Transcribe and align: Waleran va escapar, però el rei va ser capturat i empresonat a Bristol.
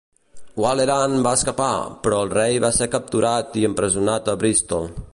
Waleran 0.63 1.13
va 1.27 1.33
escapar, 1.41 1.69
però 2.07 2.23
el 2.27 2.33
rei 2.39 2.59
va 2.67 2.75
ser 2.81 2.91
capturat 2.99 3.61
i 3.63 3.71
empresonat 3.73 4.35
a 4.35 4.39
Bristol. 4.45 4.95